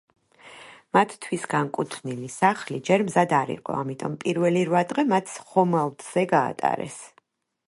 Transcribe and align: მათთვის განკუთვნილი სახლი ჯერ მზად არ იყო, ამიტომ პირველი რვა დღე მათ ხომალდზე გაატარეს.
მათთვის 0.97 1.43
განკუთვნილი 1.51 2.31
სახლი 2.37 2.81
ჯერ 2.89 3.05
მზად 3.11 3.37
არ 3.43 3.53
იყო, 3.59 3.77
ამიტომ 3.85 4.19
პირველი 4.27 4.67
რვა 4.73 4.85
დღე 4.95 5.09
მათ 5.15 5.39
ხომალდზე 5.53 6.29
გაატარეს. 6.37 7.03